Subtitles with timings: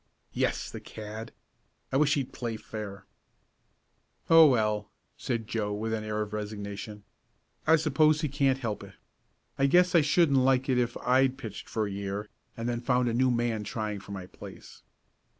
[0.33, 1.31] "Yes, the cad!
[1.91, 3.05] I wish he'd play fair."
[4.31, 7.03] "Oh, well," said Joe, with an air of resignation,
[7.67, 8.95] "I suppose he can't help it.
[9.59, 12.27] I guess I shouldn't like it if I'd pitched for a year,
[12.57, 14.81] and then found a new man trying for my place."